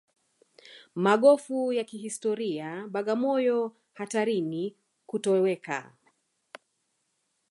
[0.95, 5.91] Magofu ya kihistoria Bagamoyo hatarini kutoweka